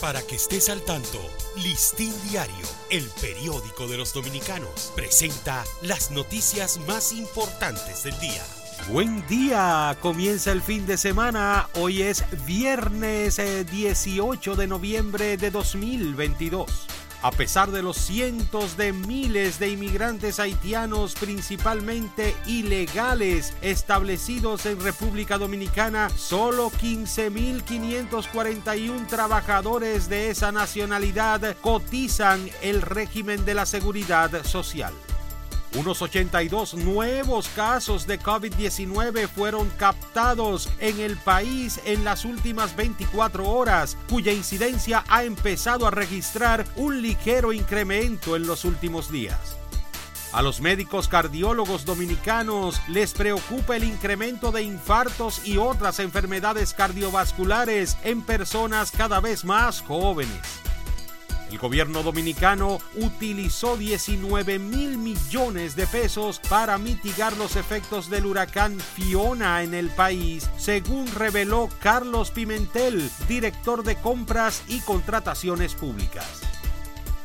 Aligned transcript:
Para 0.00 0.22
que 0.22 0.36
estés 0.36 0.68
al 0.68 0.82
tanto, 0.82 1.18
Listín 1.56 2.12
Diario, 2.30 2.66
el 2.88 3.04
periódico 3.20 3.88
de 3.88 3.96
los 3.96 4.12
dominicanos, 4.12 4.92
presenta 4.94 5.64
las 5.82 6.12
noticias 6.12 6.78
más 6.86 7.12
importantes 7.12 8.04
del 8.04 8.16
día. 8.20 8.44
Buen 8.88 9.26
día, 9.26 9.96
comienza 10.00 10.52
el 10.52 10.62
fin 10.62 10.86
de 10.86 10.96
semana, 10.96 11.68
hoy 11.74 12.02
es 12.02 12.24
viernes 12.46 13.40
18 13.70 14.52
eh, 14.52 14.56
de 14.56 14.66
noviembre 14.68 15.36
de 15.36 15.50
2022. 15.50 16.97
A 17.20 17.32
pesar 17.32 17.72
de 17.72 17.82
los 17.82 17.96
cientos 17.96 18.76
de 18.76 18.92
miles 18.92 19.58
de 19.58 19.70
inmigrantes 19.70 20.38
haitianos, 20.38 21.16
principalmente 21.16 22.36
ilegales, 22.46 23.54
establecidos 23.60 24.66
en 24.66 24.80
República 24.80 25.36
Dominicana, 25.36 26.10
solo 26.10 26.70
15.541 26.70 29.08
trabajadores 29.08 30.08
de 30.08 30.30
esa 30.30 30.52
nacionalidad 30.52 31.56
cotizan 31.60 32.48
el 32.62 32.82
régimen 32.82 33.44
de 33.44 33.54
la 33.54 33.66
seguridad 33.66 34.44
social. 34.44 34.92
Unos 35.74 36.00
82 36.00 36.74
nuevos 36.74 37.48
casos 37.48 38.06
de 38.06 38.18
COVID-19 38.18 39.28
fueron 39.28 39.68
captados 39.76 40.70
en 40.80 40.98
el 41.00 41.16
país 41.18 41.80
en 41.84 42.04
las 42.04 42.24
últimas 42.24 42.74
24 42.74 43.46
horas, 43.46 43.98
cuya 44.08 44.32
incidencia 44.32 45.04
ha 45.08 45.24
empezado 45.24 45.86
a 45.86 45.90
registrar 45.90 46.64
un 46.76 47.02
ligero 47.02 47.52
incremento 47.52 48.34
en 48.34 48.46
los 48.46 48.64
últimos 48.64 49.12
días. 49.12 49.58
A 50.32 50.42
los 50.42 50.60
médicos 50.60 51.06
cardiólogos 51.08 51.84
dominicanos 51.84 52.80
les 52.88 53.12
preocupa 53.12 53.76
el 53.76 53.84
incremento 53.84 54.52
de 54.52 54.62
infartos 54.62 55.46
y 55.46 55.58
otras 55.58 56.00
enfermedades 56.00 56.72
cardiovasculares 56.74 57.96
en 58.04 58.22
personas 58.22 58.90
cada 58.90 59.20
vez 59.20 59.44
más 59.44 59.82
jóvenes. 59.82 60.67
El 61.50 61.58
gobierno 61.58 62.02
dominicano 62.02 62.78
utilizó 62.96 63.76
19 63.76 64.58
mil 64.58 64.98
millones 64.98 65.76
de 65.76 65.86
pesos 65.86 66.40
para 66.48 66.76
mitigar 66.78 67.36
los 67.36 67.56
efectos 67.56 68.10
del 68.10 68.26
huracán 68.26 68.78
Fiona 68.78 69.62
en 69.62 69.72
el 69.72 69.88
país, 69.88 70.50
según 70.58 71.06
reveló 71.14 71.68
Carlos 71.80 72.30
Pimentel, 72.30 73.10
director 73.26 73.82
de 73.82 73.96
compras 73.96 74.62
y 74.68 74.80
contrataciones 74.80 75.74
públicas. 75.74 76.47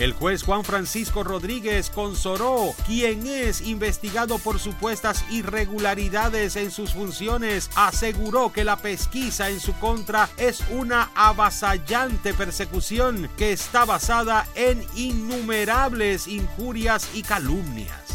El 0.00 0.14
juez 0.14 0.44
Juan 0.44 0.64
Francisco 0.64 1.24
Rodríguez 1.24 1.90
Consoró, 1.90 2.72
quien 2.86 3.26
es 3.26 3.60
investigado 3.60 4.38
por 4.38 4.58
supuestas 4.58 5.26
irregularidades 5.30 6.56
en 6.56 6.70
sus 6.70 6.94
funciones, 6.94 7.68
aseguró 7.74 8.50
que 8.50 8.64
la 8.64 8.76
pesquisa 8.76 9.50
en 9.50 9.60
su 9.60 9.74
contra 9.74 10.30
es 10.38 10.64
una 10.70 11.10
avasallante 11.14 12.32
persecución 12.32 13.28
que 13.36 13.52
está 13.52 13.84
basada 13.84 14.48
en 14.54 14.82
innumerables 14.96 16.28
injurias 16.28 17.06
y 17.12 17.22
calumnias. 17.22 18.09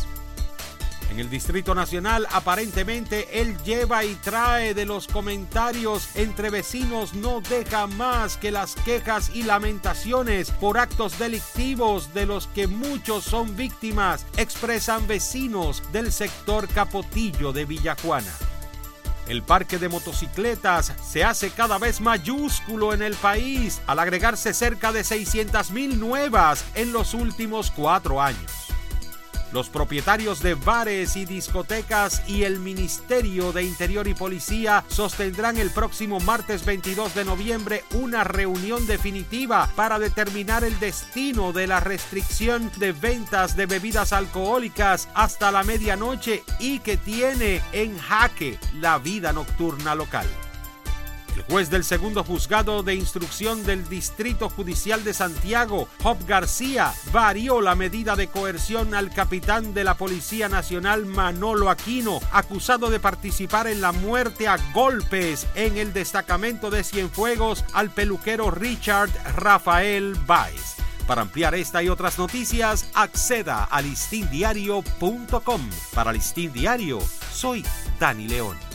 En 1.15 1.21
el 1.21 1.29
Distrito 1.29 1.73
Nacional 1.73 2.27
aparentemente 2.33 3.39
él 3.39 3.55
lleva 3.63 4.03
y 4.03 4.15
trae 4.15 4.73
de 4.73 4.85
los 4.85 5.07
comentarios 5.07 6.09
entre 6.15 6.49
vecinos 6.49 7.13
no 7.13 7.39
deja 7.39 7.87
más 7.87 8.35
que 8.35 8.51
las 8.51 8.75
quejas 8.75 9.31
y 9.33 9.43
lamentaciones 9.43 10.51
por 10.51 10.77
actos 10.77 11.17
delictivos 11.17 12.13
de 12.13 12.25
los 12.25 12.47
que 12.47 12.67
muchos 12.67 13.23
son 13.23 13.55
víctimas, 13.55 14.25
expresan 14.35 15.07
vecinos 15.07 15.81
del 15.93 16.11
sector 16.11 16.67
Capotillo 16.67 17.53
de 17.53 17.63
Villajuana. 17.63 18.33
El 19.29 19.41
parque 19.41 19.77
de 19.77 19.87
motocicletas 19.87 20.91
se 21.01 21.23
hace 21.23 21.49
cada 21.51 21.77
vez 21.77 22.01
mayúsculo 22.01 22.93
en 22.93 23.01
el 23.01 23.15
país 23.15 23.79
al 23.87 23.99
agregarse 23.99 24.53
cerca 24.53 24.91
de 24.91 25.05
600 25.05 25.71
mil 25.71 25.97
nuevas 25.97 26.65
en 26.75 26.91
los 26.91 27.13
últimos 27.13 27.71
cuatro 27.71 28.21
años. 28.21 28.64
Los 29.55 29.69
propietarios 29.69 30.41
de 30.41 30.53
bares 30.53 31.15
y 31.15 31.23
discotecas 31.23 32.27
y 32.27 32.43
el 32.43 32.59
Ministerio 32.59 33.53
de 33.53 33.63
Interior 33.63 34.05
y 34.05 34.13
Policía 34.13 34.83
sostendrán 34.89 35.55
el 35.55 35.69
próximo 35.69 36.19
martes 36.19 36.65
22 36.65 37.15
de 37.15 37.23
noviembre 37.23 37.85
una 37.93 38.25
reunión 38.25 38.85
definitiva 38.85 39.69
para 39.77 39.97
determinar 39.97 40.65
el 40.65 40.77
destino 40.81 41.53
de 41.53 41.67
la 41.67 41.79
restricción 41.79 42.69
de 42.75 42.91
ventas 42.91 43.55
de 43.55 43.65
bebidas 43.65 44.11
alcohólicas 44.11 45.07
hasta 45.13 45.53
la 45.53 45.63
medianoche 45.63 46.43
y 46.59 46.79
que 46.79 46.97
tiene 46.97 47.61
en 47.71 47.97
jaque 47.97 48.59
la 48.73 48.97
vida 48.97 49.31
nocturna 49.31 49.95
local. 49.95 50.27
El 51.35 51.43
juez 51.43 51.69
del 51.69 51.83
segundo 51.83 52.23
juzgado 52.23 52.81
de 52.81 52.95
instrucción 52.95 53.63
del 53.65 53.87
Distrito 53.89 54.49
Judicial 54.49 55.03
de 55.03 55.13
Santiago, 55.13 55.89
Job 56.01 56.17
García, 56.25 56.93
varió 57.11 57.59
la 57.59 57.75
medida 57.75 58.15
de 58.15 58.27
coerción 58.27 58.95
al 58.95 59.09
capitán 59.11 59.73
de 59.73 59.83
la 59.83 59.95
Policía 59.95 60.47
Nacional 60.47 61.05
Manolo 61.05 61.69
Aquino, 61.69 62.21
acusado 62.31 62.89
de 62.89 63.01
participar 63.01 63.67
en 63.67 63.81
la 63.81 63.91
muerte 63.91 64.47
a 64.47 64.57
golpes 64.73 65.45
en 65.55 65.77
el 65.77 65.91
destacamento 65.91 66.69
de 66.69 66.83
Cienfuegos 66.83 67.65
al 67.73 67.89
peluquero 67.89 68.49
Richard 68.49 69.09
Rafael 69.35 70.15
Baez. 70.25 70.75
Para 71.05 71.21
ampliar 71.21 71.53
esta 71.53 71.83
y 71.83 71.89
otras 71.89 72.17
noticias, 72.17 72.89
acceda 72.93 73.65
a 73.65 73.81
listindiario.com. 73.81 75.69
Para 75.93 76.13
Listín 76.13 76.51
Diario, 76.51 76.99
soy 77.31 77.63
Dani 77.99 78.27
León. 78.27 78.74